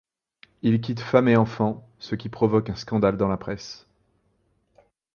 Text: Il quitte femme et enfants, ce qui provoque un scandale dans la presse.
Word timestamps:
Il 0.63 0.81
quitte 0.81 0.99
femme 0.99 1.27
et 1.27 1.35
enfants, 1.37 1.87
ce 1.99 2.15
qui 2.15 2.27
provoque 2.27 2.71
un 2.71 2.75
scandale 2.75 3.17
dans 3.17 3.27
la 3.27 3.37
presse. 3.37 3.85